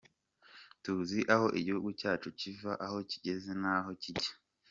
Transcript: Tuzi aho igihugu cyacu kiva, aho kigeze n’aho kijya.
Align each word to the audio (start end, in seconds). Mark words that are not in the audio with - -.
Tuzi 0.83 1.19
aho 1.33 1.47
igihugu 1.59 1.89
cyacu 1.99 2.27
kiva, 2.39 2.71
aho 2.85 2.97
kigeze 3.09 3.51
n’aho 3.61 3.91
kijya. 4.01 4.31